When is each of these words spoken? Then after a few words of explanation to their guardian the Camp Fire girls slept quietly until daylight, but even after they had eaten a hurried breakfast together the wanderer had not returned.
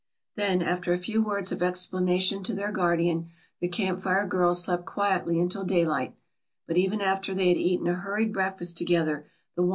Then 0.35 0.63
after 0.63 0.93
a 0.93 0.97
few 0.97 1.21
words 1.21 1.51
of 1.51 1.61
explanation 1.61 2.41
to 2.45 2.55
their 2.55 2.71
guardian 2.71 3.29
the 3.59 3.67
Camp 3.67 4.01
Fire 4.01 4.25
girls 4.25 4.63
slept 4.63 4.83
quietly 4.87 5.39
until 5.39 5.63
daylight, 5.63 6.15
but 6.65 6.75
even 6.75 7.01
after 7.01 7.35
they 7.35 7.49
had 7.49 7.57
eaten 7.57 7.85
a 7.85 7.93
hurried 7.93 8.33
breakfast 8.33 8.79
together 8.79 9.11
the 9.13 9.17
wanderer 9.17 9.25
had 9.25 9.29
not 9.29 9.61
returned. 9.61 9.69